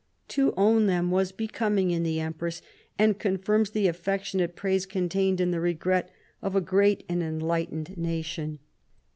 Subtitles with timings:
[0.29, 2.63] To own them was becoming in the Em press,
[2.97, 6.09] and confirms the affectionate praise contained in the regret
[6.41, 8.57] of a great and enlightened nation.